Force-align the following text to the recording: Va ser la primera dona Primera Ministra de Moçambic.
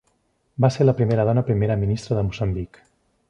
Va 0.63 0.71
ser 0.75 0.87
la 0.87 0.95
primera 1.01 1.27
dona 1.29 1.45
Primera 1.51 1.77
Ministra 1.83 2.19
de 2.21 2.27
Moçambic. 2.31 2.81